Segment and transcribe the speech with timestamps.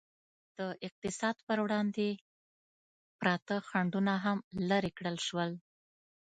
[0.57, 2.09] د اقتصاد پر وړاندې
[3.19, 4.37] پراته خنډونه هم
[4.69, 5.51] لرې کړل شول.